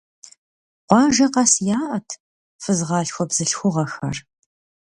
Къуажэ 0.87 1.27
къэс 1.33 1.53
яӏэт 1.79 2.09
фызгъалъхуэ 2.61 3.25
бзылъхугъэхэр. 3.29 4.17